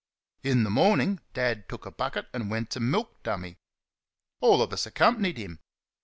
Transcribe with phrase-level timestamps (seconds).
[0.41, 3.57] In the morning Dad took a bucket and went to milk "Dummy."
[4.39, 5.59] All of us accompanied him.